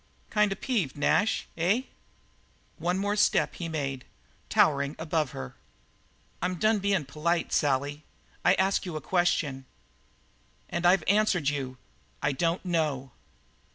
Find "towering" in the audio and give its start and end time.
4.49-4.95